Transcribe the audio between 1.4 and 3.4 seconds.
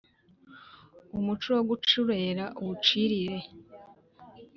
wo gucurera uwucirire